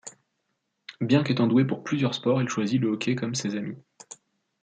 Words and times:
Bien 0.99 1.21
qu'étant 1.21 1.45
doué 1.45 1.63
pour 1.63 1.83
plusieurs 1.83 2.15
sports, 2.15 2.41
il 2.41 2.49
choisit 2.49 2.81
le 2.81 2.87
hockey 2.87 3.13
comme 3.13 3.35
ses 3.35 3.53
amis. 3.55 3.77